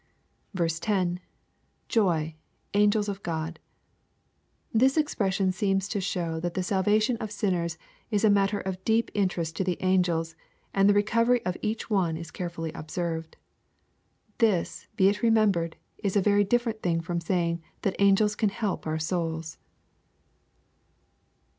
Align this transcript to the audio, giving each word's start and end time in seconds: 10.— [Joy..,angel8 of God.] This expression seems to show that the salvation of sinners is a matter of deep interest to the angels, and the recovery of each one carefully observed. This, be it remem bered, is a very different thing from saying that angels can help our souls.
10.— 0.57 1.19
[Joy..,angel8 1.87 3.07
of 3.07 3.21
God.] 3.21 3.59
This 4.73 4.97
expression 4.97 5.51
seems 5.51 5.87
to 5.89 6.01
show 6.01 6.39
that 6.39 6.55
the 6.55 6.63
salvation 6.63 7.17
of 7.17 7.29
sinners 7.31 7.77
is 8.09 8.23
a 8.23 8.29
matter 8.31 8.59
of 8.59 8.83
deep 8.83 9.11
interest 9.13 9.55
to 9.57 9.63
the 9.63 9.77
angels, 9.79 10.35
and 10.73 10.89
the 10.89 10.95
recovery 10.95 11.45
of 11.45 11.55
each 11.61 11.91
one 11.91 12.19
carefully 12.33 12.71
observed. 12.73 13.37
This, 14.39 14.87
be 14.95 15.07
it 15.07 15.17
remem 15.17 15.51
bered, 15.51 15.73
is 15.99 16.15
a 16.15 16.19
very 16.21 16.43
different 16.45 16.81
thing 16.81 17.01
from 17.01 17.21
saying 17.21 17.61
that 17.83 17.95
angels 17.99 18.35
can 18.35 18.49
help 18.49 18.87
our 18.87 18.97
souls. 18.97 19.59